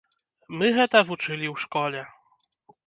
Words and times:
Мы 0.61 0.65
гэта 0.79 0.97
вучылі 1.11 1.47
ў 1.53 1.67
школе. 1.67 2.01